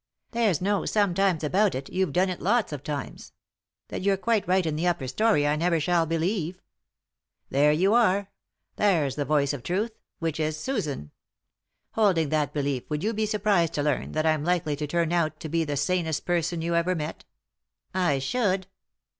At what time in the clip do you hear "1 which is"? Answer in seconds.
9.91-10.57